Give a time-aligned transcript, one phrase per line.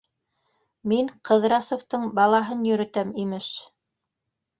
[0.93, 3.51] «Мин Ҡыҙрасовтың балаһын йөрөтәм!», имеш.